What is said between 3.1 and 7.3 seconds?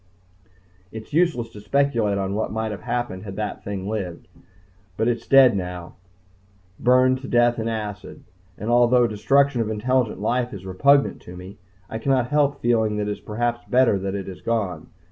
had that thing lived. But it's dead now burned to